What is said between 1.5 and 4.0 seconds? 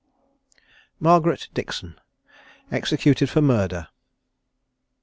DIXON. EXECUTED FOR MURDER.